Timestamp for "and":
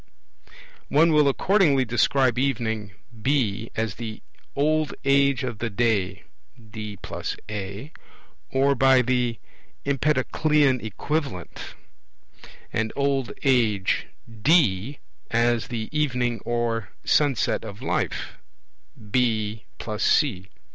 12.73-12.91